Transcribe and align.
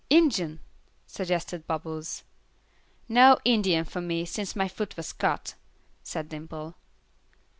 "Injun," 0.09 0.61
suggested 1.05 1.67
Bubbles. 1.67 2.23
"No 3.07 3.37
Indian 3.45 3.85
for 3.85 4.01
me, 4.01 4.25
since 4.25 4.55
my 4.55 4.67
foot 4.67 4.97
was 4.97 5.13
cut," 5.13 5.53
said 6.01 6.27
Dimple. 6.27 6.73